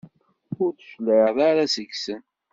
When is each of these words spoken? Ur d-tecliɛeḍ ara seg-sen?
Ur 0.63 0.69
d-tecliɛeḍ 0.71 1.37
ara 1.49 1.71
seg-sen? 1.73 2.21